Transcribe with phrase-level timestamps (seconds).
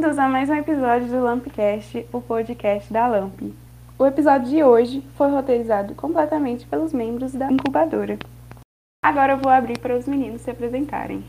[0.00, 3.38] Bem-vindos a mais um episódio do Lampcast, o podcast da Lamp.
[3.98, 8.18] O episódio de hoje foi roteirizado completamente pelos membros da incubadora.
[9.04, 11.22] Agora eu vou abrir para os meninos se apresentarem.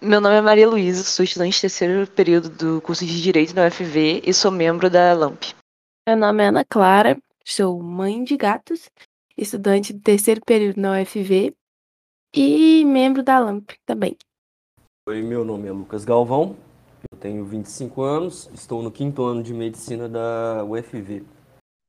[0.00, 3.66] Meu nome é Maria Luísa, sou estudante de terceiro período do curso de Direito na
[3.66, 5.52] UFV e sou membro da LAMP.
[6.08, 8.88] Meu nome é Ana Clara, sou mãe de gatos,
[9.36, 11.54] estudante de terceiro período na UFV
[12.34, 14.16] e membro da LAMP também.
[15.06, 16.56] Oi, meu nome é Lucas Galvão,
[17.10, 21.22] eu tenho 25 anos, estou no quinto ano de medicina da UFV.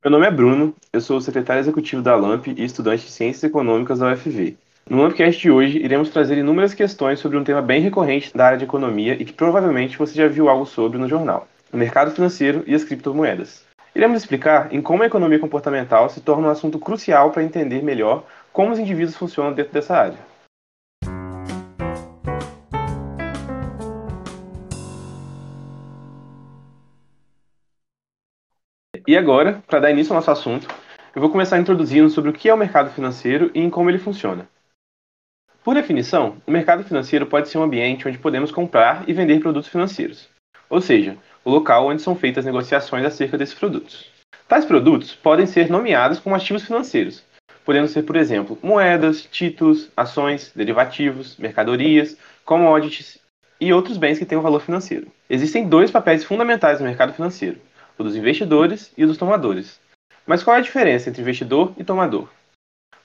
[0.04, 3.44] Meu nome é Bruno, eu sou o secretário executivo da LAMP e estudante de Ciências
[3.44, 4.58] Econômicas da UFV.
[4.90, 8.58] No Lampcast de hoje, iremos trazer inúmeras questões sobre um tema bem recorrente da área
[8.58, 12.64] de economia e que provavelmente você já viu algo sobre no jornal: o mercado financeiro
[12.66, 13.64] e as criptomoedas.
[13.96, 18.24] Iremos explicar em como a economia comportamental se torna um assunto crucial para entender melhor
[18.54, 20.29] como os indivíduos funcionam dentro dessa área.
[29.10, 30.68] E agora, para dar início ao nosso assunto,
[31.16, 33.98] eu vou começar introduzindo sobre o que é o mercado financeiro e em como ele
[33.98, 34.48] funciona.
[35.64, 39.68] Por definição, o mercado financeiro pode ser um ambiente onde podemos comprar e vender produtos
[39.68, 40.30] financeiros,
[40.70, 44.12] ou seja, o local onde são feitas negociações acerca desses produtos.
[44.48, 47.24] Tais produtos podem ser nomeados como ativos financeiros,
[47.66, 52.16] podendo ser, por exemplo, moedas, títulos, ações, derivativos, mercadorias,
[52.46, 53.18] commodities
[53.60, 55.08] e outros bens que têm um valor financeiro.
[55.28, 57.60] Existem dois papéis fundamentais no mercado financeiro,
[58.00, 59.80] o dos investidores e o dos tomadores.
[60.26, 62.30] Mas qual é a diferença entre investidor e tomador?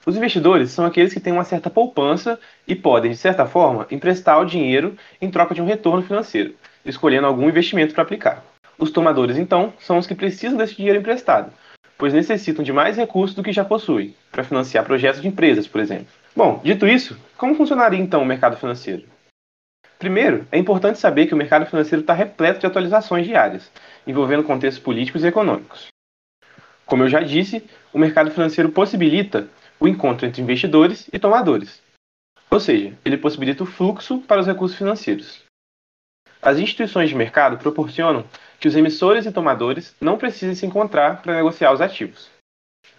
[0.05, 4.39] Os investidores são aqueles que têm uma certa poupança e podem, de certa forma, emprestar
[4.39, 8.43] o dinheiro em troca de um retorno financeiro, escolhendo algum investimento para aplicar.
[8.77, 11.51] Os tomadores, então, são os que precisam desse dinheiro emprestado,
[11.97, 15.81] pois necessitam de mais recursos do que já possuem, para financiar projetos de empresas, por
[15.81, 16.07] exemplo.
[16.35, 19.14] Bom, dito isso, como funcionaria então o mercado financeiro?
[19.97, 23.71] Primeiro, é importante saber que o mercado financeiro está repleto de atualizações diárias,
[24.05, 25.87] envolvendo contextos políticos e econômicos.
[26.85, 29.47] Como eu já disse, o mercado financeiro possibilita
[29.79, 31.81] o encontro entre investidores e tomadores.
[32.51, 35.43] Ou seja, ele possibilita o fluxo para os recursos financeiros.
[36.41, 38.23] As instituições de mercado proporcionam
[38.59, 42.29] que os emissores e tomadores não precisem se encontrar para negociar os ativos.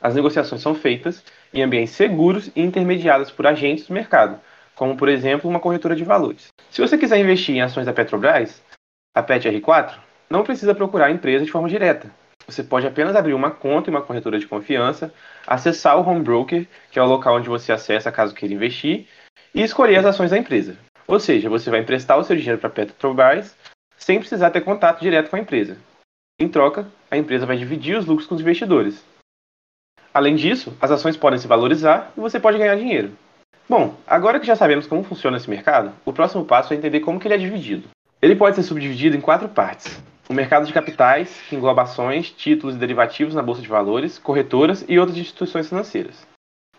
[0.00, 1.22] As negociações são feitas
[1.54, 4.40] em ambientes seguros e intermediadas por agentes do mercado,
[4.76, 6.48] como por exemplo uma corretora de valores.
[6.70, 8.62] Se você quiser investir em ações da Petrobras,
[9.14, 9.94] a PET-R4,
[10.30, 12.10] não precisa procurar a empresa de forma direta,
[12.46, 15.12] você pode apenas abrir uma conta em uma corretora de confiança,
[15.46, 19.08] acessar o home broker, que é o local onde você acessa caso queira investir,
[19.52, 20.76] e escolher as ações da empresa.
[21.08, 23.56] Ou seja, você vai emprestar o seu dinheiro para a Petrobras
[23.96, 25.76] sem precisar ter contato direto com a empresa.
[26.38, 29.04] Em troca, a empresa vai dividir os lucros com os investidores.
[30.14, 33.16] Além disso, as ações podem se valorizar e você pode ganhar dinheiro.
[33.68, 37.18] Bom, agora que já sabemos como funciona esse mercado, o próximo passo é entender como
[37.18, 37.88] que ele é dividido.
[38.22, 42.74] Ele pode ser subdividido em quatro partes o mercado de capitais, que engloba ações, títulos
[42.74, 46.26] e derivativos na bolsa de valores, corretoras e outras instituições financeiras.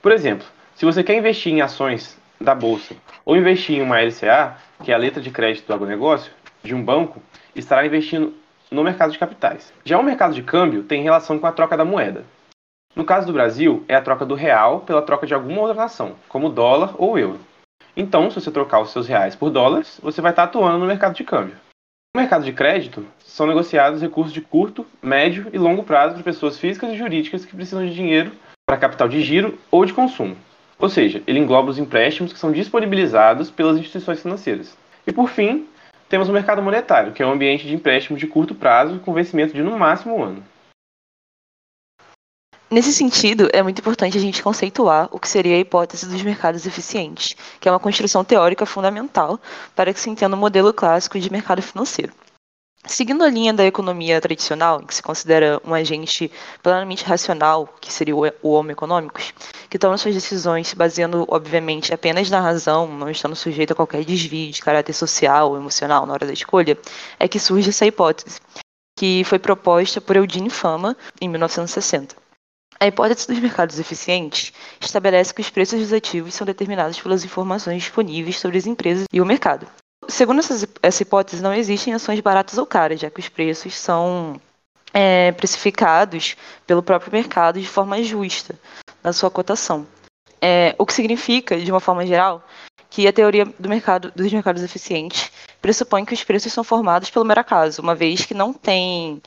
[0.01, 4.57] Por exemplo, se você quer investir em ações da bolsa ou investir em uma LCA,
[4.83, 6.31] que é a letra de crédito do agronegócio,
[6.63, 7.21] de um banco,
[7.55, 8.33] estará investindo
[8.69, 9.73] no mercado de capitais.
[9.85, 12.25] Já o mercado de câmbio tem relação com a troca da moeda.
[12.97, 16.16] No caso do Brasil, é a troca do real pela troca de alguma outra nação,
[16.28, 17.40] como dólar ou euro.
[17.96, 21.13] Então, se você trocar os seus reais por dólares, você vai estar atuando no mercado
[21.13, 21.53] de câmbio.
[22.16, 26.58] No mercado de crédito, são negociados recursos de curto, médio e longo prazo para pessoas
[26.58, 28.31] físicas e jurídicas que precisam de dinheiro
[28.66, 30.35] para capital de giro ou de consumo.
[30.79, 34.75] Ou seja, ele engloba os empréstimos que são disponibilizados pelas instituições financeiras.
[35.06, 35.68] E por fim,
[36.09, 39.53] temos o mercado monetário, que é um ambiente de empréstimo de curto prazo com vencimento
[39.53, 40.44] de no máximo um ano.
[42.69, 46.66] Nesse sentido, é muito importante a gente conceituar o que seria a hipótese dos mercados
[46.66, 49.39] eficientes, que é uma construção teórica fundamental
[49.73, 52.11] para que se entenda o modelo clássico de mercado financeiro.
[52.85, 56.29] Seguindo a linha da economia tradicional, que se considera um agente
[56.61, 59.34] plenamente racional, que seria o homem econômicos,
[59.69, 64.03] que toma suas decisões se baseando, obviamente, apenas na razão, não estando sujeito a qualquer
[64.03, 66.78] desvio de caráter social ou emocional na hora da escolha,
[67.17, 68.41] é que surge essa hipótese,
[68.99, 72.27] que foi proposta por Eugene Fama em 1960.
[72.79, 77.81] A hipótese dos mercados eficientes estabelece que os preços dos ativos são determinados pelas informações
[77.81, 79.67] disponíveis sobre as empresas e o mercado.
[80.08, 80.41] Segundo
[80.84, 84.40] essa hipótese, não existem ações baratas ou caras, já que os preços são
[84.93, 86.35] é, precificados
[86.67, 88.58] pelo próprio mercado de forma justa
[89.03, 89.87] na sua cotação.
[90.40, 92.47] É, o que significa, de uma forma geral,
[92.91, 97.25] que a teoria do mercado, dos mercados eficientes pressupõe que os preços são formados pelo
[97.25, 99.22] mero acaso, uma vez que não tem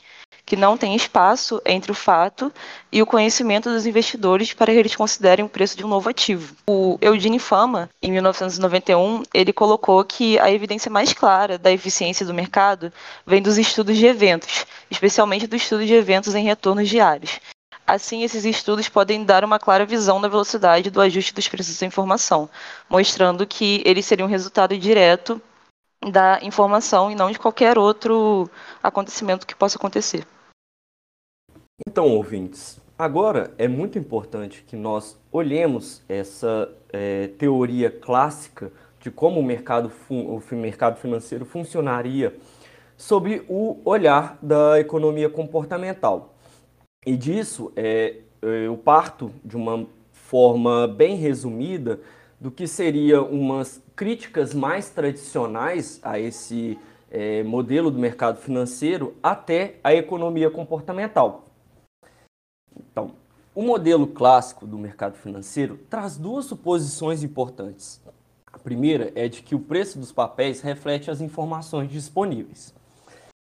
[0.51, 2.51] que não tem espaço entre o fato
[2.91, 6.53] e o conhecimento dos investidores para que eles considerem o preço de um novo ativo.
[6.67, 12.33] O Eugene Fama, em 1991, ele colocou que a evidência mais clara da eficiência do
[12.33, 12.91] mercado
[13.25, 17.39] vem dos estudos de eventos, especialmente do estudo de eventos em retornos diários.
[17.87, 21.85] Assim, esses estudos podem dar uma clara visão da velocidade do ajuste dos preços da
[21.85, 22.49] informação,
[22.89, 25.41] mostrando que eles seriam um resultado direto
[26.09, 28.49] da informação e não de qualquer outro
[28.81, 30.25] acontecimento que possa acontecer.
[31.87, 39.39] Então, ouvintes, agora é muito importante que nós olhemos essa é, teoria clássica de como
[39.39, 42.35] o mercado, o mercado financeiro funcionaria
[42.95, 46.35] sob o olhar da economia comportamental.
[47.03, 51.99] E disso é, eu parto de uma forma bem resumida
[52.39, 56.75] do que seria umas críticas mais tradicionais a esse
[57.11, 61.45] é, modelo do mercado financeiro até a economia comportamental.
[62.75, 63.11] Então,
[63.53, 68.01] o modelo clássico do mercado financeiro traz duas suposições importantes.
[68.51, 72.73] A primeira é de que o preço dos papéis reflete as informações disponíveis.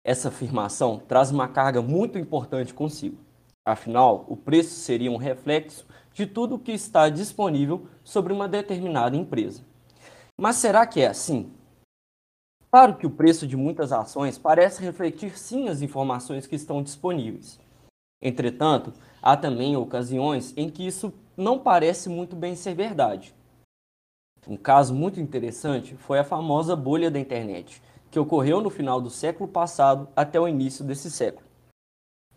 [0.06, 3.18] Essa afirmação traz uma carga muito importante consigo.
[3.66, 5.84] Afinal, o preço seria um reflexo
[6.14, 9.73] de tudo o que está disponível sobre uma determinada empresa.
[10.38, 11.52] Mas será que é assim?
[12.72, 17.60] Claro que o preço de muitas ações parece refletir sim as informações que estão disponíveis.
[18.20, 23.36] Entretanto, há também ocasiões em que isso não parece muito bem ser verdade.
[24.48, 29.10] Um caso muito interessante foi a famosa bolha da internet, que ocorreu no final do
[29.10, 31.48] século passado até o início desse século.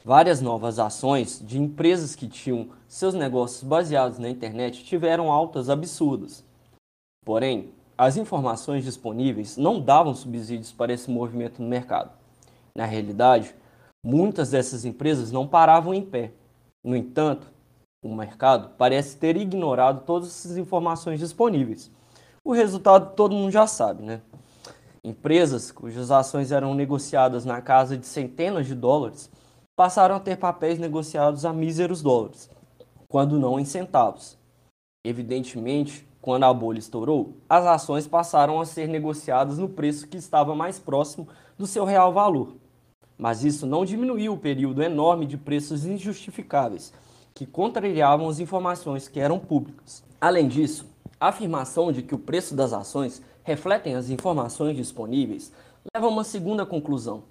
[0.04, 6.44] Várias novas ações de empresas que tinham seus negócios baseados na internet tiveram altas absurdas.
[7.24, 12.10] Porém, as informações disponíveis não davam subsídios para esse movimento no mercado.
[12.74, 13.54] Na realidade,
[14.08, 16.30] Muitas dessas empresas não paravam em pé.
[16.84, 17.48] No entanto,
[18.00, 21.90] o mercado parece ter ignorado todas essas informações disponíveis.
[22.44, 24.20] O resultado todo mundo já sabe, né?
[25.02, 29.28] Empresas cujas ações eram negociadas na casa de centenas de dólares
[29.74, 32.48] passaram a ter papéis negociados a míseros dólares,
[33.08, 34.38] quando não em centavos.
[35.04, 40.56] Evidentemente, quando a bolha estourou, as ações passaram a ser negociadas no preço que estava
[40.56, 42.56] mais próximo do seu real valor.
[43.16, 46.92] Mas isso não diminuiu o período enorme de preços injustificáveis,
[47.32, 50.02] que contrariavam as informações que eram públicas.
[50.20, 50.86] Além disso,
[51.20, 55.52] a afirmação de que o preço das ações refletem as informações disponíveis
[55.94, 57.22] leva a uma segunda conclusão.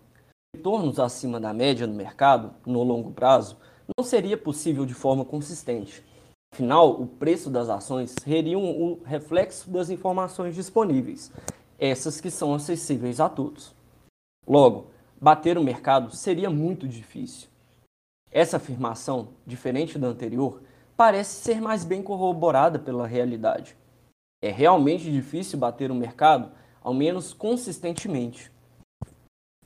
[0.55, 3.57] Retornos acima da média no mercado, no longo prazo,
[3.97, 6.01] não seria possível de forma consistente.
[6.55, 11.29] Afinal, o preço das ações seria um reflexo das informações disponíveis,
[11.77, 13.75] essas que são acessíveis a todos.
[14.47, 14.87] Logo,
[15.19, 17.49] bater o mercado seria muito difícil.
[18.31, 20.61] Essa afirmação, diferente da anterior,
[20.95, 23.75] parece ser mais bem corroborada pela realidade.
[24.41, 26.51] É realmente difícil bater o mercado,
[26.81, 28.49] ao menos consistentemente.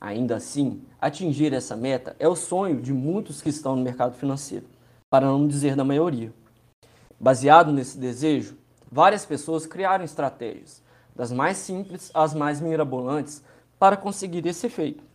[0.00, 4.66] Ainda assim, atingir essa meta é o sonho de muitos que estão no mercado financeiro,
[5.08, 6.39] para não dizer da maioria.
[7.20, 8.56] Baseado nesse desejo,
[8.90, 10.82] várias pessoas criaram estratégias,
[11.14, 13.42] das mais simples às mais mirabolantes,
[13.78, 15.10] para conseguir esse efeito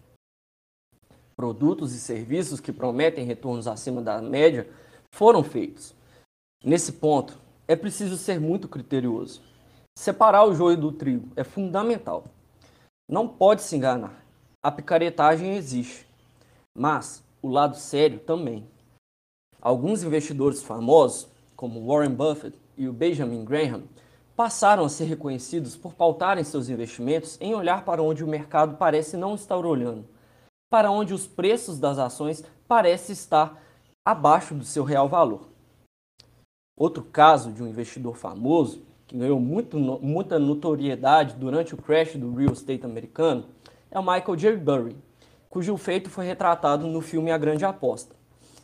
[1.35, 4.67] produtos e serviços que prometem retornos acima da média
[5.11, 5.93] foram feitos.
[6.63, 7.37] Nesse ponto,
[7.67, 9.41] é preciso ser muito criterioso.
[9.97, 12.25] Separar o joio do trigo é fundamental.
[13.09, 14.23] Não pode se enganar.
[14.63, 16.07] A picaretagem existe,
[16.75, 18.67] mas o lado sério também.
[19.61, 23.83] Alguns investidores famosos, como Warren Buffett e o Benjamin Graham,
[24.35, 29.15] passaram a ser reconhecidos por pautarem seus investimentos em olhar para onde o mercado parece
[29.15, 30.05] não estar olhando
[30.69, 33.61] para onde os preços das ações parecem estar
[34.03, 35.47] abaixo do seu real valor.
[36.77, 42.33] Outro caso de um investidor famoso, que ganhou muito, muita notoriedade durante o crash do
[42.33, 43.45] real estate americano,
[43.89, 44.57] é o Michael J.
[44.57, 44.97] Burry,
[45.49, 48.13] cujo feito foi retratado no filme A Grande Aposta,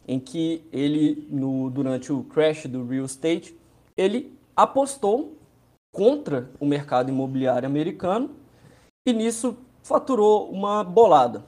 [0.08, 3.56] em que ele, no, durante o crash do real estate,
[3.96, 5.38] ele apostou
[5.94, 8.32] contra o mercado imobiliário americano
[9.06, 11.44] e nisso faturou uma bolada.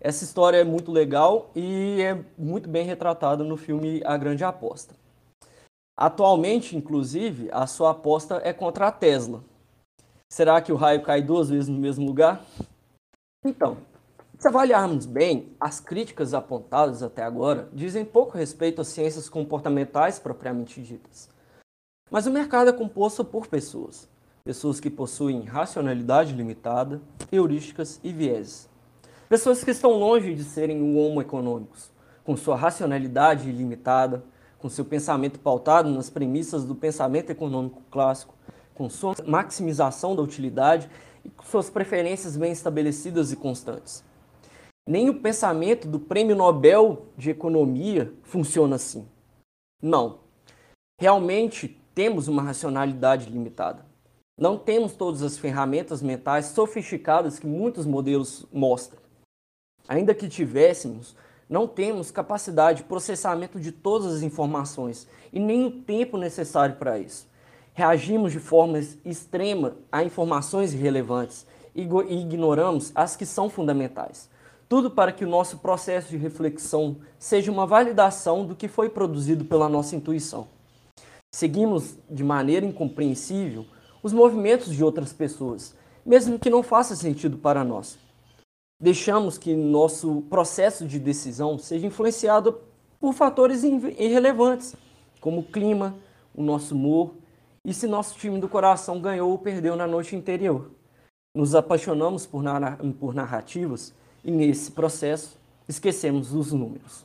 [0.00, 4.94] Essa história é muito legal e é muito bem retratada no filme A Grande Aposta.
[5.96, 9.42] Atualmente, inclusive, a sua aposta é contra a Tesla.
[10.30, 12.44] Será que o raio cai duas vezes no mesmo lugar?
[13.44, 13.78] Então,
[14.38, 20.80] se avaliarmos bem, as críticas apontadas até agora dizem pouco respeito às ciências comportamentais propriamente
[20.80, 21.28] ditas.
[22.08, 24.08] Mas o mercado é composto por pessoas,
[24.44, 27.02] pessoas que possuem racionalidade limitada,
[27.32, 28.68] heurísticas e vieses.
[29.28, 31.90] Pessoas que estão longe de serem o homo econômicos,
[32.22, 34.22] com sua racionalidade ilimitada,
[34.56, 38.36] com seu pensamento pautado nas premissas do pensamento econômico clássico,
[38.72, 40.88] com sua maximização da utilidade
[41.24, 44.06] e com suas preferências bem estabelecidas e constantes.
[44.88, 49.06] Nem o pensamento do Prêmio Nobel de Economia funciona assim.
[49.82, 50.20] Não.
[50.98, 53.84] Realmente temos uma racionalidade limitada.
[54.40, 58.98] Não temos todas as ferramentas mentais sofisticadas que muitos modelos mostram.
[59.86, 61.14] Ainda que tivéssemos,
[61.50, 66.98] não temos capacidade de processamento de todas as informações e nem o tempo necessário para
[66.98, 67.28] isso.
[67.74, 74.30] Reagimos de forma extrema a informações irrelevantes e ignoramos as que são fundamentais.
[74.68, 79.44] Tudo para que o nosso processo de reflexão seja uma validação do que foi produzido
[79.44, 80.48] pela nossa intuição.
[81.34, 83.66] Seguimos de maneira incompreensível
[84.02, 87.98] os movimentos de outras pessoas, mesmo que não faça sentido para nós
[88.80, 92.60] deixamos que nosso processo de decisão seja influenciado
[93.00, 94.76] por fatores irrelevantes,
[95.20, 95.96] como o clima,
[96.34, 97.14] o nosso humor
[97.64, 100.70] e se nosso time do coração ganhou ou perdeu na noite anterior.
[101.34, 102.42] Nos apaixonamos por,
[103.14, 103.94] narrativas
[104.24, 107.04] e, nesse processo, esquecemos os números.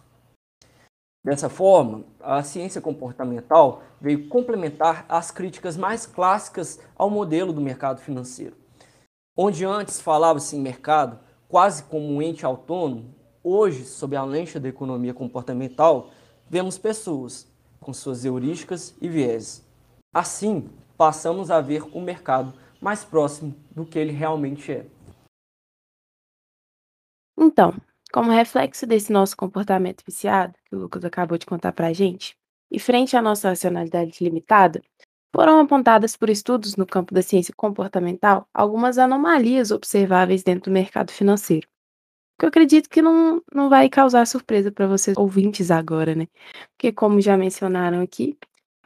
[1.24, 8.01] Dessa forma, a ciência comportamental veio complementar as críticas mais clássicas ao modelo do mercado
[8.01, 8.55] financeiro.
[9.36, 11.17] Onde antes falava-se em mercado,
[11.48, 16.12] quase como um ente autônomo, hoje, sob a lente da economia comportamental,
[16.50, 17.48] vemos pessoas
[17.79, 19.63] com suas heurísticas e vieses.
[20.13, 24.86] Assim, passamos a ver o mercado mais próximo do que ele realmente é.
[27.38, 27.74] Então,
[28.12, 32.36] como reflexo desse nosso comportamento viciado, que o Lucas acabou de contar para a gente,
[32.72, 34.82] e frente à nossa racionalidade limitada,
[35.36, 41.12] foram apontadas por estudos no campo da ciência comportamental algumas anomalias observáveis dentro do mercado
[41.12, 41.68] financeiro.
[42.40, 46.28] Que eu acredito que não, não vai causar surpresa para vocês ouvintes agora, né?
[46.72, 48.38] Porque, como já mencionaram aqui,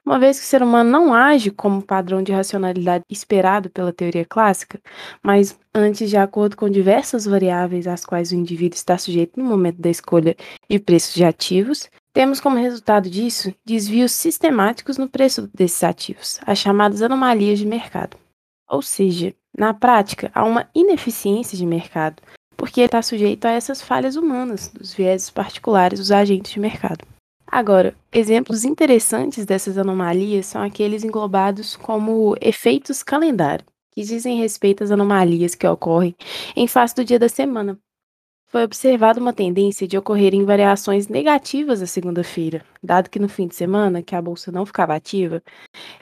[0.08, 4.24] uma vez que o ser humano não age como padrão de racionalidade esperado pela teoria
[4.24, 4.80] clássica,
[5.22, 9.82] mas antes de acordo com diversas variáveis às quais o indivíduo está sujeito no momento
[9.82, 10.34] da escolha
[10.70, 16.58] e preços de ativos, temos como resultado disso desvios sistemáticos no preço desses ativos, as
[16.58, 18.16] chamadas anomalias de mercado.
[18.70, 22.24] Ou seja, na prática, há uma ineficiência de mercado,
[22.56, 27.06] porque está sujeito a essas falhas humanas, dos vieses particulares dos agentes de mercado.
[27.50, 34.92] Agora, exemplos interessantes dessas anomalias são aqueles englobados como efeitos calendário, que dizem respeito às
[34.92, 36.16] anomalias que ocorrem
[36.56, 37.80] em face do dia da semana,
[38.50, 43.56] foi observada uma tendência de ocorrerem variações negativas à segunda-feira, dado que no fim de
[43.56, 45.44] semana, que a bolsa não ficava ativa,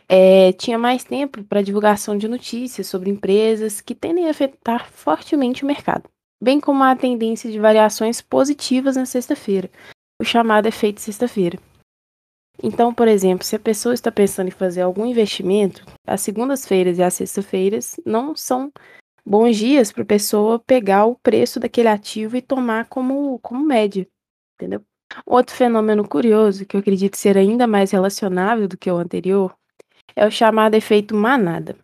[0.08, 5.64] é, tinha mais tempo para divulgação de notícias sobre empresas que tendem a afetar fortemente
[5.64, 6.08] o mercado,
[6.42, 9.72] bem como a tendência de variações positivas na sexta-feira,
[10.20, 11.60] o chamado efeito sexta-feira.
[12.64, 17.04] Então, por exemplo, se a pessoa está pensando em fazer algum investimento, as segundas-feiras e
[17.04, 18.72] as sextas-feiras não são
[19.26, 24.08] bons dias para a pessoa pegar o preço daquele ativo e tomar como, como média,
[24.56, 24.82] entendeu?
[25.26, 29.56] Outro fenômeno curioso, que eu acredito ser ainda mais relacionável do que o anterior,
[30.16, 31.78] é o chamado efeito manada.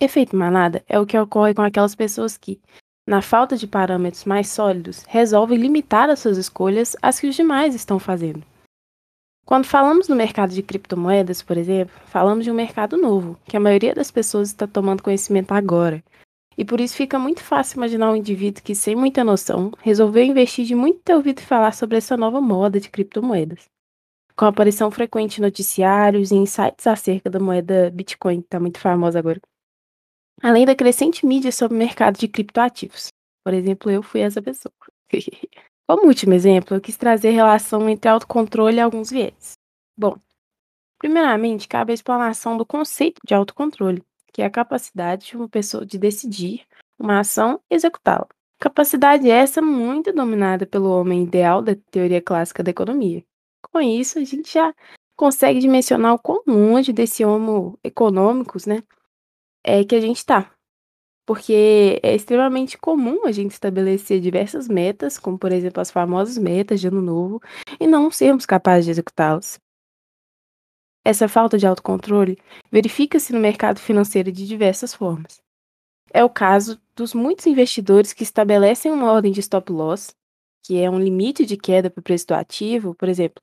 [0.00, 2.60] Efeito manada é o que ocorre com aquelas pessoas que,
[3.06, 7.74] na falta de parâmetros mais sólidos, resolvem limitar as suas escolhas às que os demais
[7.74, 8.42] estão fazendo.
[9.46, 13.60] Quando falamos no mercado de criptomoedas, por exemplo, falamos de um mercado novo, que a
[13.60, 16.02] maioria das pessoas está tomando conhecimento agora,
[16.58, 20.64] e por isso fica muito fácil imaginar um indivíduo que, sem muita noção, resolveu investir
[20.64, 23.68] de muito ter ouvido falar sobre essa nova moda de criptomoedas.
[24.34, 28.80] Com a aparição frequente em noticiários e sites acerca da moeda Bitcoin, que está muito
[28.80, 29.40] famosa agora.
[30.42, 33.08] Além da crescente mídia sobre o mercado de criptoativos.
[33.44, 34.72] Por exemplo, eu fui essa pessoa.
[35.88, 39.52] Como último exemplo, eu quis trazer relação entre autocontrole e alguns viés.
[39.96, 40.16] Bom,
[40.98, 44.02] primeiramente, cabe a explanação do conceito de autocontrole,
[44.32, 46.66] que é a capacidade de uma pessoa de decidir
[46.98, 48.26] uma ação e executá-la.
[48.58, 53.22] Capacidade essa muito dominada pelo homem ideal da teoria clássica da economia.
[53.72, 54.74] Com isso, a gente já
[55.16, 58.82] consegue dimensionar o quão longe desse homo econômicos, né,
[59.66, 60.52] é que a gente está.
[61.26, 66.80] Porque é extremamente comum a gente estabelecer diversas metas, como por exemplo as famosas metas
[66.80, 67.42] de ano novo,
[67.80, 69.58] e não sermos capazes de executá-las.
[71.04, 72.38] Essa falta de autocontrole
[72.70, 75.40] verifica-se no mercado financeiro de diversas formas.
[76.12, 80.14] É o caso dos muitos investidores que estabelecem uma ordem de stop loss,
[80.64, 82.94] que é um limite de queda para o preço do ativo.
[82.94, 83.42] Por exemplo,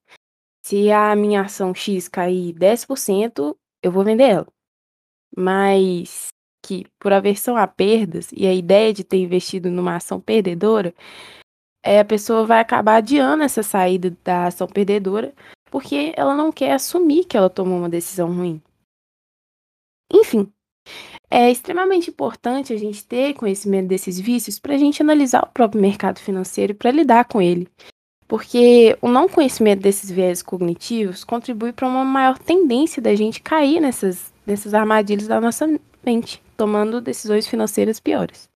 [0.65, 4.47] se a minha ação X cair 10%, eu vou vender ela.
[5.35, 6.27] Mas
[6.65, 10.93] que, por aversão a perdas e a ideia de ter investido numa ação perdedora,
[11.83, 15.33] é, a pessoa vai acabar adiando essa saída da ação perdedora
[15.73, 18.61] porque ela não quer assumir que ela tomou uma decisão ruim.
[20.11, 20.47] Enfim,
[21.29, 25.81] é extremamente importante a gente ter conhecimento desses vícios para a gente analisar o próprio
[25.81, 27.67] mercado financeiro e para lidar com ele.
[28.27, 33.79] Porque o não conhecimento desses viés cognitivos contribui para uma maior tendência da gente cair
[33.79, 35.67] nessas, nessas armadilhas da nossa
[36.03, 38.49] mente, tomando decisões financeiras piores.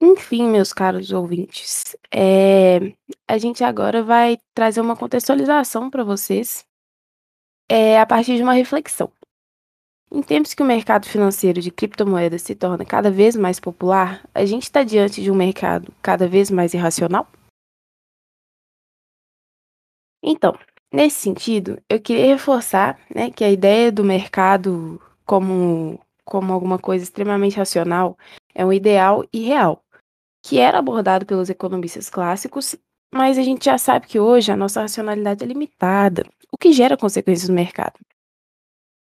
[0.00, 2.92] Enfim, meus caros ouvintes, é,
[3.26, 6.66] a gente agora vai trazer uma contextualização para vocês
[7.68, 9.10] é, a partir de uma reflexão.
[10.12, 14.44] Em tempos que o mercado financeiro de criptomoedas se torna cada vez mais popular, a
[14.44, 17.26] gente está diante de um mercado cada vez mais irracional?
[20.22, 20.58] Então,
[20.92, 27.04] nesse sentido, eu queria reforçar né, que a ideia do mercado como, como alguma coisa
[27.04, 28.16] extremamente racional
[28.54, 29.82] é um ideal irreal
[30.42, 32.76] que era abordado pelos economistas clássicos,
[33.12, 36.96] mas a gente já sabe que hoje a nossa racionalidade é limitada, o que gera
[36.96, 37.98] consequências no mercado.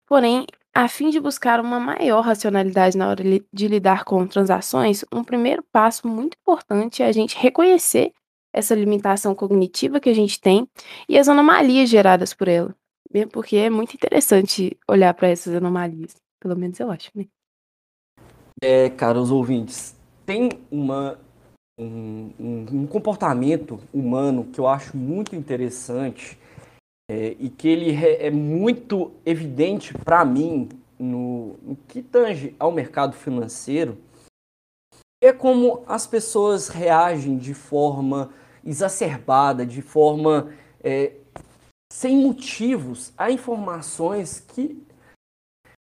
[0.06, 5.24] Porém, a fim de buscar uma maior racionalidade na hora de lidar com transações, um
[5.24, 8.12] primeiro passo muito importante é a gente reconhecer
[8.52, 10.68] essa limitação cognitiva que a gente tem
[11.08, 12.74] e as anomalias geradas por ela.
[13.12, 16.14] Mesmo porque é muito interessante olhar para essas anomalias.
[16.40, 17.26] Pelo menos eu acho, né?
[18.62, 21.18] É, caros ouvintes, tem uma
[21.78, 26.38] um, um, um comportamento humano que eu acho muito interessante
[27.10, 30.68] é, e que ele é, é muito evidente para mim
[30.98, 33.98] no, no que tange ao mercado financeiro
[35.20, 38.32] é como as pessoas reagem de forma
[38.64, 40.52] exacerbada, de forma
[40.82, 41.12] é,
[41.92, 44.82] sem motivos a informações que,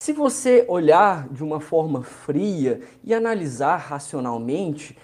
[0.02, 4.96] se você olhar de uma forma fria e analisar racionalmente,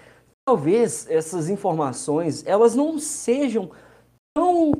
[0.47, 3.71] talvez essas informações elas não sejam
[4.33, 4.71] tão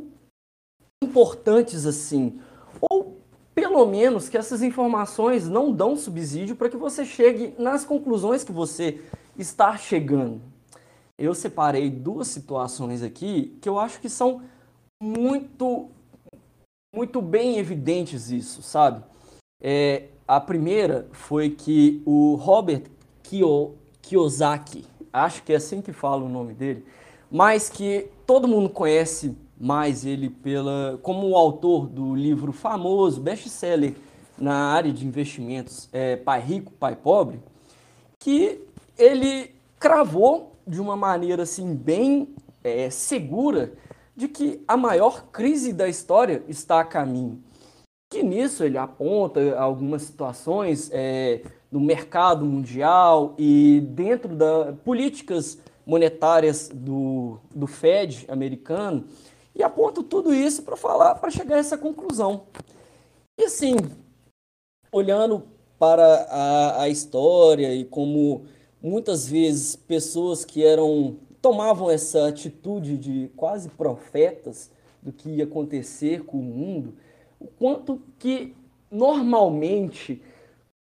[1.03, 2.39] importantes assim,
[2.79, 3.19] ou
[3.53, 8.51] pelo menos que essas informações não dão subsídio para que você chegue nas conclusões que
[8.51, 9.01] você
[9.37, 10.54] está chegando.
[11.17, 14.41] Eu separei duas situações aqui que eu acho que são
[15.01, 15.89] muito
[16.95, 19.03] muito bem evidentes isso, sabe?
[19.61, 22.83] É, a primeira foi que o Robert
[24.01, 26.85] Kiyosaki, acho que é assim que fala o nome dele,
[27.29, 33.95] mas que todo mundo conhece mais ele pela como o autor do livro famoso, best-seller
[34.37, 37.39] na área de investimentos, é, Pai Rico, Pai Pobre,
[38.19, 38.61] que
[38.97, 43.73] ele cravou de uma maneira assim bem é, segura
[44.15, 47.43] de que a maior crise da história está a caminho.
[48.09, 56.69] Que nisso ele aponta algumas situações é, no mercado mundial e dentro das políticas monetárias
[56.73, 59.05] do, do Fed americano
[59.53, 62.43] e aponta tudo isso para falar, para chegar a essa conclusão.
[63.37, 63.75] E assim,
[64.91, 65.43] olhando
[65.77, 68.45] para a, a história e como
[68.85, 74.69] muitas vezes pessoas que eram tomavam essa atitude de quase profetas
[75.01, 76.93] do que ia acontecer com o mundo,
[77.39, 78.55] o quanto que
[78.91, 80.21] normalmente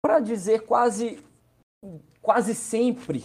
[0.02, 1.22] para dizer quase,
[2.22, 3.24] quase sempre,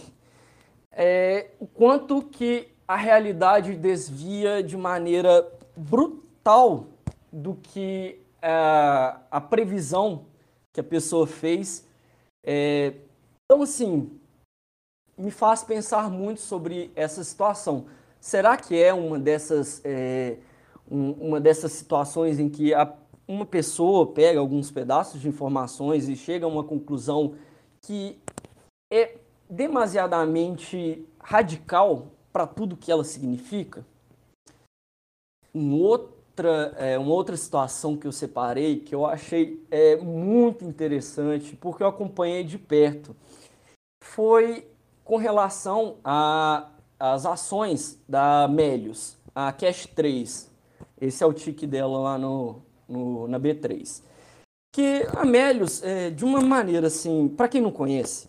[0.92, 6.86] é, o quanto que a realidade desvia de maneira brutal
[7.32, 10.26] do que a, é, a previsão
[10.74, 11.86] que a pessoa fez.
[12.44, 12.94] É,
[13.44, 14.17] então, assim,
[15.18, 17.86] me faz pensar muito sobre essa situação.
[18.20, 20.38] Será que é uma dessas, é,
[20.90, 22.94] um, uma dessas situações em que a
[23.26, 27.34] uma pessoa pega alguns pedaços de informações e chega a uma conclusão
[27.82, 28.18] que
[28.90, 29.18] é
[29.50, 33.84] demasiadamente radical para tudo que ela significa.
[35.54, 41.54] Um outra, é, uma outra situação que eu separei que eu achei é, muito interessante,
[41.56, 43.14] porque eu acompanhei de perto,
[44.02, 44.66] foi
[45.08, 50.50] com relação às ações da Melius, a Cash 3.
[51.00, 54.02] Esse é o tique dela lá no, no, na B3.
[54.70, 58.28] Que a Melius, é, de uma maneira assim, para quem não conhece,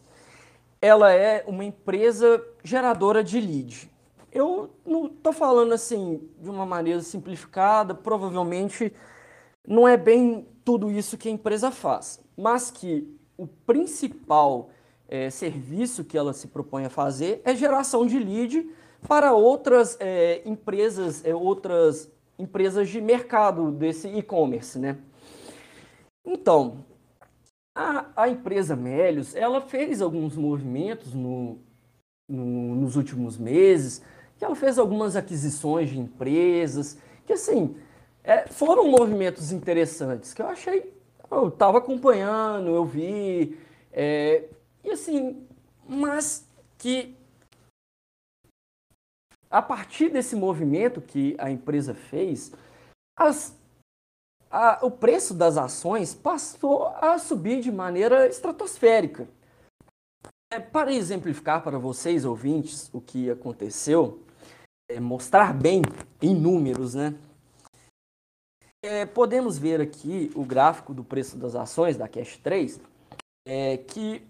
[0.82, 3.92] ela é uma empresa geradora de lead.
[4.32, 8.94] Eu não estou falando assim de uma maneira simplificada, provavelmente
[9.68, 13.06] não é bem tudo isso que a empresa faz, mas que
[13.38, 14.70] o principal
[15.10, 18.70] é, serviço que ela se propõe a fazer é geração de lead
[19.08, 24.98] para outras é, empresas, é, outras empresas de mercado desse e-commerce, né?
[26.26, 26.86] Então,
[27.76, 31.60] A, a empresa Melios, ela fez alguns movimentos no,
[32.28, 34.02] no, nos últimos meses,
[34.38, 37.76] que ela fez algumas aquisições de empresas, que assim,
[38.24, 40.94] é, foram movimentos interessantes, que eu achei,
[41.32, 43.58] eu estava acompanhando, eu vi,
[43.94, 44.44] é,
[44.84, 45.48] e assim,
[45.88, 47.16] mas que
[49.50, 52.52] a partir desse movimento que a empresa fez,
[53.18, 53.58] as,
[54.50, 59.28] a, o preço das ações passou a subir de maneira estratosférica.
[60.52, 64.24] É, para exemplificar para vocês, ouvintes, o que aconteceu,
[64.90, 65.82] é, mostrar bem
[66.22, 67.16] em números, né?
[68.82, 72.80] É, podemos ver aqui o gráfico do preço das ações da Cash 3,
[73.46, 74.26] é, que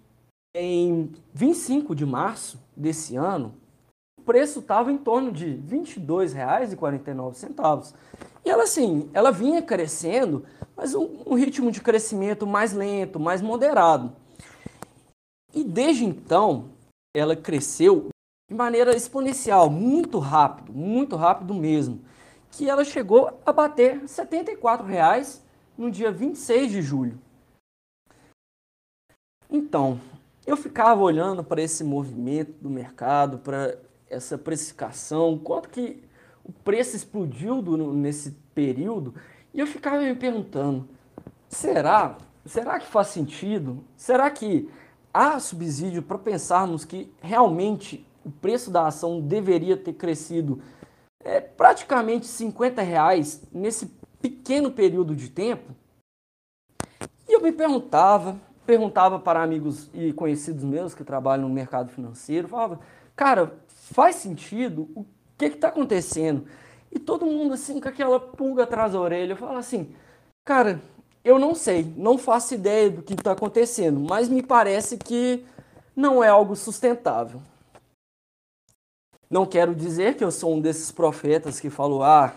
[0.56, 3.56] em 25 de março desse ano,
[4.20, 7.94] o preço estava em torno de R$ 22,49.
[8.44, 10.44] E ela, assim, ela vinha crescendo,
[10.76, 14.12] mas um, um ritmo de crescimento mais lento, mais moderado.
[15.54, 16.70] E desde então,
[17.16, 18.10] ela cresceu
[18.50, 22.02] de maneira exponencial, muito rápido, muito rápido mesmo,
[22.52, 25.42] que ela chegou a bater R$ 74,00
[25.78, 27.20] no dia 26 de julho.
[29.50, 30.00] Então,
[30.50, 33.78] eu ficava olhando para esse movimento do mercado, para
[34.10, 36.04] essa precificação, quanto que
[36.44, 39.14] o preço explodiu do, nesse período,
[39.54, 40.90] e eu ficava me perguntando,
[41.48, 42.18] será?
[42.48, 43.84] Será que faz sentido?
[43.96, 44.68] Será que
[45.14, 50.60] há subsídio para pensarmos que realmente o preço da ação deveria ter crescido
[51.24, 53.86] é, praticamente 50 reais nesse
[54.20, 55.76] pequeno período de tempo?
[57.28, 58.36] E eu me perguntava,
[58.70, 62.80] perguntava para amigos e conhecidos meus que trabalham no mercado financeiro, falava,
[63.16, 64.88] cara, faz sentido?
[64.94, 65.04] O
[65.36, 66.46] que está acontecendo?
[66.92, 69.96] E todo mundo assim com aquela pulga atrás da orelha, fala assim,
[70.46, 70.80] cara,
[71.24, 75.44] eu não sei, não faço ideia do que está acontecendo, mas me parece que
[75.96, 77.42] não é algo sustentável.
[79.28, 82.36] Não quero dizer que eu sou um desses profetas que falou, ah,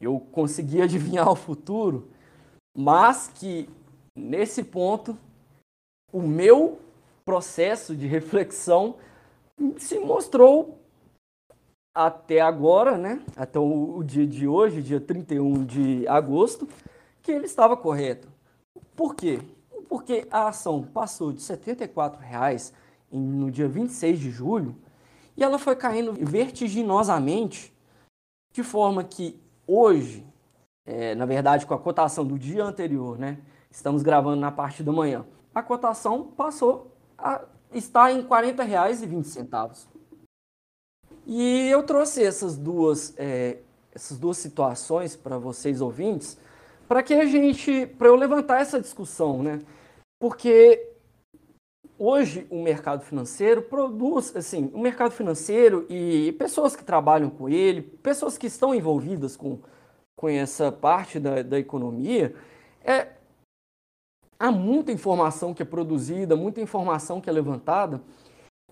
[0.00, 2.08] eu consegui adivinhar o futuro,
[2.72, 3.68] mas que
[4.16, 5.18] nesse ponto
[6.12, 6.78] o meu
[7.24, 8.96] processo de reflexão
[9.78, 10.78] se mostrou
[11.94, 16.68] até agora, né, até o, o dia de hoje, dia 31 de agosto,
[17.22, 18.28] que ele estava correto.
[18.96, 19.40] Por quê?
[19.88, 22.72] Porque a ação passou de R$ 74,00
[23.10, 24.76] no dia 26 de julho
[25.36, 27.72] e ela foi caindo vertiginosamente,
[28.52, 30.26] de forma que hoje,
[30.86, 33.38] é, na verdade com a cotação do dia anterior, né,
[33.74, 39.88] estamos gravando na parte da manhã, a cotação passou a estar em R$ 40,20.
[41.26, 43.58] E eu trouxe essas duas, é,
[43.92, 46.38] essas duas situações para vocês ouvintes,
[46.86, 49.60] para que a gente, para eu levantar essa discussão, né?
[50.20, 50.92] Porque
[51.98, 57.82] hoje o mercado financeiro produz, assim, o mercado financeiro e pessoas que trabalham com ele,
[57.82, 59.58] pessoas que estão envolvidas com,
[60.14, 62.34] com essa parte da, da economia,
[62.84, 63.08] é,
[64.38, 68.00] há muita informação que é produzida, muita informação que é levantada,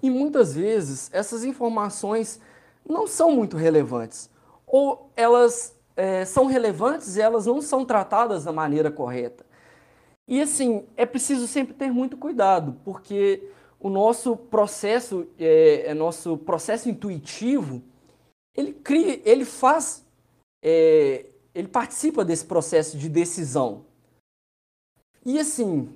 [0.03, 2.41] e muitas vezes essas informações
[2.89, 4.31] não são muito relevantes,
[4.67, 9.45] ou elas é, são relevantes e elas não são tratadas da maneira correta.
[10.27, 16.39] E assim, é preciso sempre ter muito cuidado, porque o nosso processo, é, é nosso
[16.39, 17.83] processo intuitivo,
[18.57, 20.07] ele cria, ele faz,
[20.63, 23.85] é, ele participa desse processo de decisão.
[25.25, 25.89] E assim,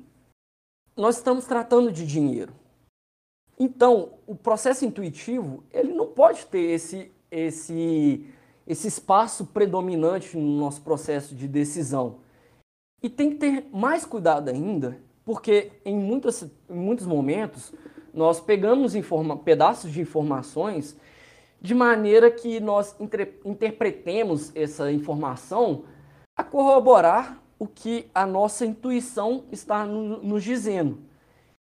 [0.97, 2.53] nós estamos tratando de dinheiro.
[3.59, 8.27] Então, o processo intuitivo, ele não pode ter esse, esse
[8.67, 12.17] esse espaço predominante no nosso processo de decisão.
[13.03, 17.73] E tem que ter mais cuidado ainda, porque em, muitas, em muitos momentos
[18.13, 18.95] nós pegamos
[19.45, 20.97] pedaços de informações
[21.61, 22.97] de maneira que nós
[23.45, 25.85] interpretemos essa informação
[26.37, 30.99] a corroborar o que a nossa intuição está no, nos dizendo.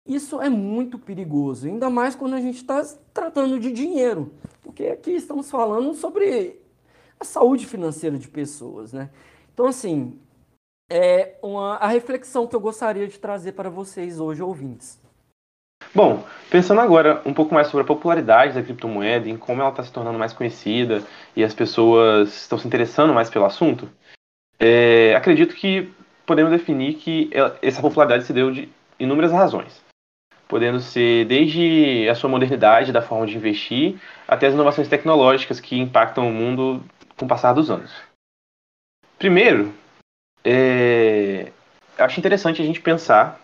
[0.06, 5.12] Isso é muito perigoso, ainda mais quando a gente está tratando de dinheiro, porque aqui
[5.12, 6.60] estamos falando sobre
[7.18, 9.08] a saúde financeira de pessoas, né?
[9.52, 10.18] Então, assim,
[10.90, 15.02] é uma, a reflexão que eu gostaria de trazer para vocês hoje, ouvintes.
[15.94, 19.82] Bom, pensando agora um pouco mais sobre a popularidade da criptomoeda, em como ela está
[19.82, 21.02] se tornando mais conhecida
[21.36, 23.88] e as pessoas estão se interessando mais pelo assunto,
[24.58, 25.92] é, acredito que
[26.26, 29.82] podemos definir que essa popularidade se deu de inúmeras razões,
[30.48, 35.78] podendo ser desde a sua modernidade da forma de investir até as inovações tecnológicas que
[35.78, 36.82] impactam o mundo
[37.16, 37.92] com o passar dos anos.
[39.18, 39.72] Primeiro,
[40.44, 41.52] é,
[41.98, 43.40] acho interessante a gente pensar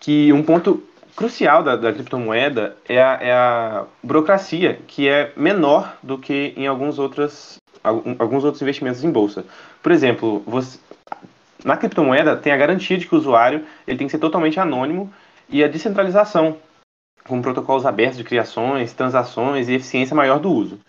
[0.00, 0.82] que um ponto
[1.14, 6.66] crucial da, da criptomoeda é a, é a, burocracia, que é menor do que em
[6.66, 9.44] alguns outros, alguns outros investimentos em bolsa.
[9.82, 10.78] Por exemplo, você,
[11.64, 15.12] na criptomoeda tem a garantia de que o usuário ele tem que ser totalmente anônimo
[15.48, 16.56] e a descentralização,
[17.26, 20.80] com protocolos abertos de criações, transações e eficiência maior do uso.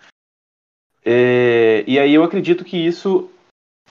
[1.03, 3.29] É, e aí eu acredito que isso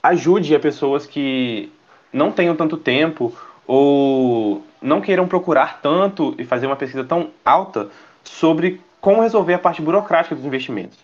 [0.01, 1.71] ajude a pessoas que
[2.11, 3.35] não tenham tanto tempo
[3.67, 7.89] ou não queiram procurar tanto e fazer uma pesquisa tão alta
[8.23, 10.97] sobre como resolver a parte burocrática dos investimentos.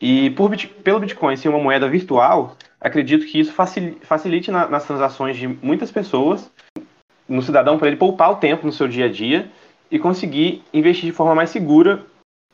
[0.00, 5.36] E por, pelo Bitcoin ser uma moeda virtual, acredito que isso facilite na, nas transações
[5.36, 6.50] de muitas pessoas,
[7.28, 9.50] no cidadão, para ele poupar o tempo no seu dia a dia
[9.90, 12.04] e conseguir investir de forma mais segura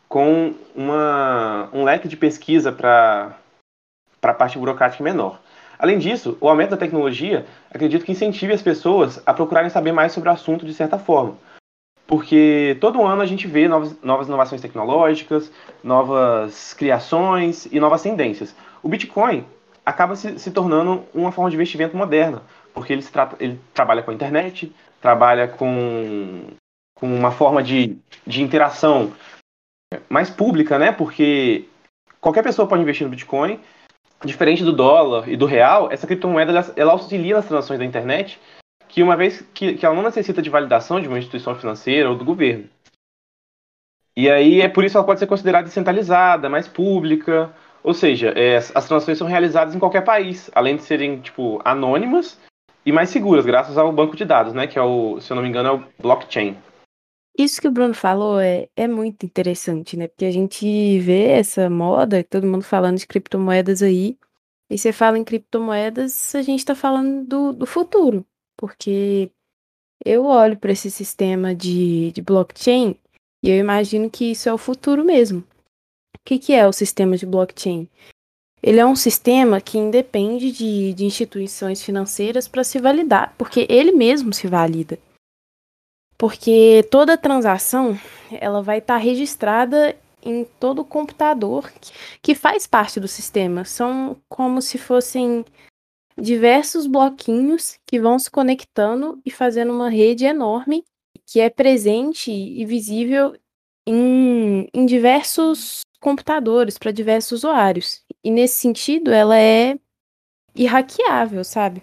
[0.08, 3.36] com uma, um leque de pesquisa para
[4.22, 5.40] a parte burocrática menor.
[5.78, 10.12] Além disso, o aumento da tecnologia acredito que incentive as pessoas a procurarem saber mais
[10.12, 11.36] sobre o assunto de certa forma.
[12.12, 15.50] Porque todo ano a gente vê novas, novas inovações tecnológicas,
[15.82, 18.54] novas criações e novas tendências.
[18.82, 19.46] O Bitcoin
[19.82, 22.42] acaba se, se tornando uma forma de investimento moderna,
[22.74, 24.70] porque ele, trata, ele trabalha com a internet,
[25.00, 26.48] trabalha com,
[26.94, 27.96] com uma forma de,
[28.26, 29.14] de interação
[30.06, 30.92] mais pública, né?
[30.92, 31.64] Porque
[32.20, 33.58] qualquer pessoa pode investir no Bitcoin
[34.22, 38.38] diferente do dólar e do real, essa criptomoeda ela, auxilia nas transações da internet,
[38.92, 42.16] que uma vez que, que ela não necessita de validação de uma instituição financeira ou
[42.16, 42.68] do governo.
[44.14, 47.50] E aí é por isso que ela pode ser considerada descentralizada, mais pública,
[47.82, 52.38] ou seja, é, as transações são realizadas em qualquer país, além de serem tipo anônimas
[52.84, 55.42] e mais seguras, graças ao banco de dados, né, que é o, se eu não
[55.42, 56.54] me engano, é o blockchain.
[57.38, 60.06] Isso que o Bruno falou é, é muito interessante, né?
[60.06, 64.18] Porque a gente vê essa moda, todo mundo falando de criptomoedas aí,
[64.68, 69.30] e você fala em criptomoedas, a gente está falando do, do futuro, porque
[70.04, 72.96] eu olho para esse sistema de, de blockchain
[73.42, 75.40] e eu imagino que isso é o futuro mesmo.
[76.16, 77.88] O que, que é o sistema de blockchain?
[78.62, 83.90] Ele é um sistema que independe de, de instituições financeiras para se validar, porque ele
[83.92, 84.98] mesmo se valida
[86.22, 87.98] porque toda transação
[88.30, 91.68] ela vai estar tá registrada em todo computador
[92.22, 93.64] que faz parte do sistema.
[93.64, 95.44] São como se fossem
[96.16, 100.84] diversos bloquinhos que vão se conectando e fazendo uma rede enorme
[101.26, 103.34] que é presente e visível
[103.86, 108.02] em, em diversos computadores para diversos usuários.
[108.22, 109.78] E nesse sentido, ela é
[110.54, 111.82] irraqueável, sabe?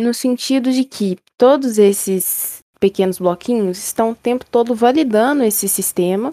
[0.00, 6.32] No sentido de que todos esses pequenos bloquinhos estão o tempo todo validando esse sistema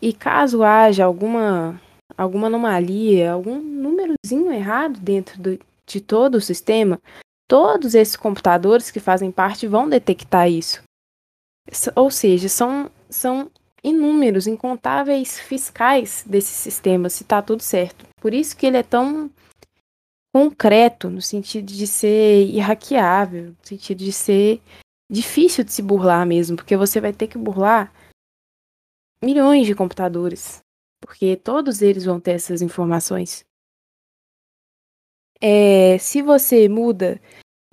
[0.00, 1.80] e caso haja alguma
[2.16, 5.58] alguma anomalia, algum númerozinho errado dentro do,
[5.92, 7.00] de todo o sistema,
[7.48, 10.82] todos esses computadores que fazem parte vão detectar isso.
[11.94, 13.50] Ou seja, são, são
[13.82, 18.06] inúmeros, incontáveis fiscais desse sistema, se está tudo certo.
[18.20, 19.30] Por isso que ele é tão
[20.32, 24.60] concreto, no sentido de ser irraqueável, no sentido de ser
[25.10, 27.92] difícil de se burlar mesmo, porque você vai ter que burlar
[29.22, 30.60] milhões de computadores,
[31.00, 33.44] porque todos eles vão ter essas informações.
[35.40, 37.20] É, se você muda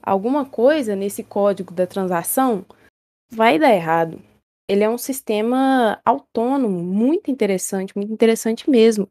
[0.01, 2.65] alguma coisa nesse código da transação,
[3.29, 4.21] vai dar errado.
[4.69, 9.09] Ele é um sistema autônomo, muito interessante, muito interessante mesmo.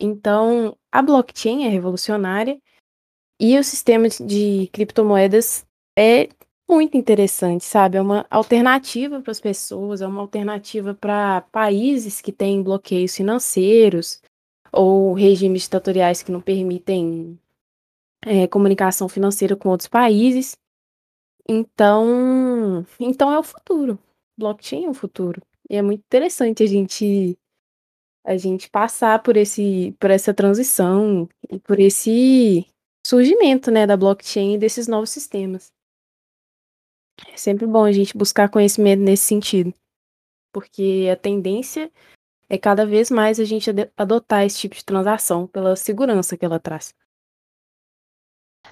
[0.00, 2.60] Então, a blockchain é revolucionária
[3.40, 5.66] e o sistema de criptomoedas
[5.98, 6.28] é
[6.68, 7.96] muito interessante, sabe?
[7.96, 14.20] É uma alternativa para as pessoas, é uma alternativa para países que têm bloqueios financeiros
[14.72, 17.38] ou regimes ditatoriais que não permitem
[18.24, 20.56] é, comunicação financeira com outros países.
[21.48, 23.98] Então, então é o futuro.
[24.36, 25.42] Blockchain é o futuro.
[25.68, 27.38] E é muito interessante a gente
[28.24, 32.66] a gente passar por esse por essa transição e por esse
[33.06, 35.72] surgimento, né, da blockchain e desses novos sistemas.
[37.32, 39.72] É sempre bom a gente buscar conhecimento nesse sentido,
[40.52, 41.90] porque a tendência
[42.48, 46.60] é cada vez mais a gente adotar esse tipo de transação pela segurança que ela
[46.60, 46.94] traz.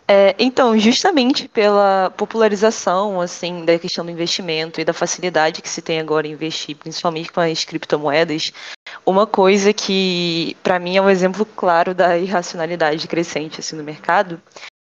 [0.09, 5.83] É, então, justamente pela popularização assim da questão do investimento e da facilidade que se
[5.83, 8.53] tem agora em investir, principalmente com as criptomoedas,
[9.05, 14.41] uma coisa que para mim é um exemplo claro da irracionalidade crescente assim no mercado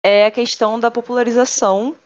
[0.05, 1.97] é a questão da popularização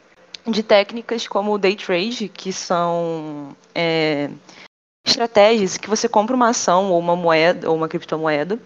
[0.46, 4.30] de técnicas como o day trade, que são é,
[5.06, 8.58] estratégias que você compra uma ação ou uma moeda ou uma criptomoeda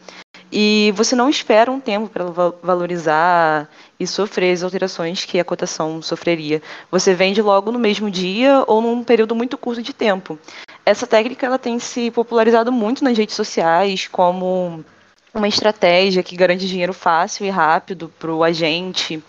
[0.50, 2.24] e você não espera um tempo para
[2.62, 6.62] valorizar e sofrer as alterações que a cotação sofreria.
[6.90, 10.38] Você vende logo no mesmo dia ou num período muito curto de tempo.
[10.84, 14.84] Essa técnica ela tem se popularizado muito nas redes sociais como
[15.34, 19.22] uma estratégia que garante dinheiro fácil e rápido para o agente.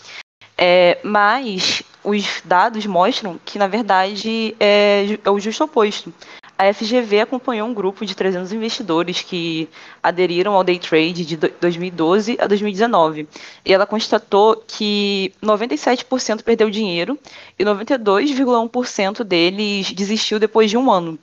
[0.57, 6.13] É, mas os dados mostram que, na verdade, é, é o justo oposto
[6.57, 9.69] a FGV acompanhou um grupo de 300 investidores que
[10.01, 13.27] aderiram ao day trade de 2012 a 2019.
[13.63, 17.17] E ela constatou que 97% perdeu dinheiro
[17.59, 21.19] e 92,1% deles desistiu depois de um ano.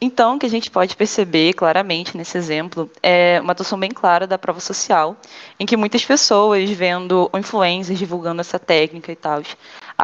[0.00, 4.26] Então, o que a gente pode perceber claramente nesse exemplo é uma atuação bem clara
[4.26, 5.16] da prova social,
[5.58, 9.40] em que muitas pessoas, vendo influencers divulgando essa técnica e tal,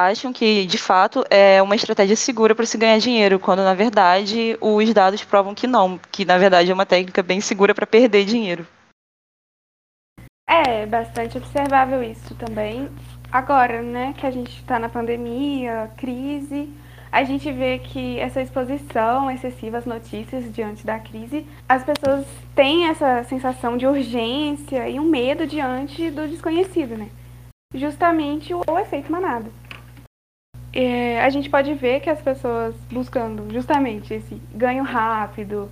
[0.09, 4.57] acham que, de fato, é uma estratégia segura para se ganhar dinheiro, quando, na verdade,
[4.61, 8.25] os dados provam que não, que, na verdade, é uma técnica bem segura para perder
[8.25, 8.67] dinheiro.
[10.49, 12.89] É, bastante observável isso também.
[13.31, 16.69] Agora, né, que a gente está na pandemia, crise,
[17.13, 22.89] a gente vê que essa exposição excessiva às notícias diante da crise, as pessoas têm
[22.89, 27.09] essa sensação de urgência e um medo diante do desconhecido, né?
[27.75, 29.60] Justamente o, o efeito manada.
[30.73, 35.69] É, a gente pode ver que as pessoas buscando justamente esse ganho rápido,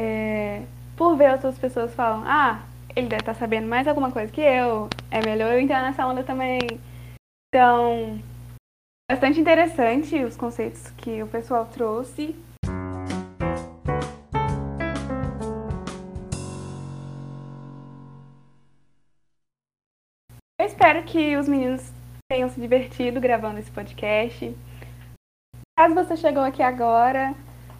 [0.00, 0.62] é,
[0.96, 2.62] por ver outras pessoas falam, ah,
[2.94, 6.06] ele deve estar tá sabendo mais alguma coisa que eu, é melhor eu entrar nessa
[6.06, 6.58] onda também.
[7.48, 8.18] Então,
[9.08, 12.34] bastante interessante os conceitos que o pessoal trouxe.
[20.58, 21.92] Eu espero que os meninos
[22.32, 24.56] tenham se divertido gravando esse podcast.
[25.78, 27.34] Caso você chegou aqui agora,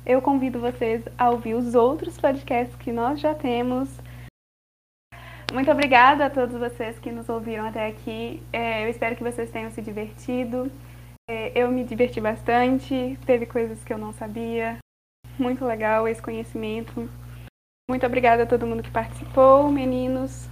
[0.04, 3.88] eu convido vocês a ouvir os outros podcasts que nós já temos.
[5.50, 8.42] Muito obrigada a todos vocês que nos ouviram até aqui.
[8.52, 10.70] É, eu espero que vocês tenham se divertido.
[11.30, 14.76] É, eu me diverti bastante, teve coisas que eu não sabia.
[15.38, 17.08] Muito legal esse conhecimento.
[17.88, 20.46] Muito obrigada a todo mundo que participou, meninos.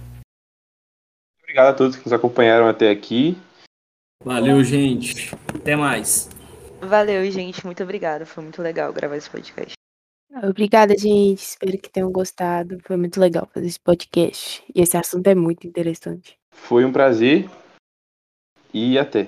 [1.43, 3.37] Obrigado a todos que nos acompanharam até aqui.
[4.23, 5.33] Valeu, gente.
[5.53, 6.29] Até mais.
[6.79, 7.65] Valeu, gente.
[7.65, 8.25] Muito obrigada.
[8.25, 9.73] Foi muito legal gravar esse podcast.
[10.43, 11.39] Obrigada, gente.
[11.39, 12.77] Espero que tenham gostado.
[12.83, 14.63] Foi muito legal fazer esse podcast.
[14.73, 16.37] E esse assunto é muito interessante.
[16.51, 17.49] Foi um prazer
[18.73, 19.27] e até.